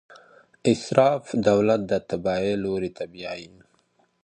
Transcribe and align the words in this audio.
اسراف 0.71 1.25
دولت 1.47 1.81
د 1.91 1.93
تباهۍ 2.09 2.53
لور 2.63 2.83
ته 2.97 3.03
بیايي. 3.13 3.49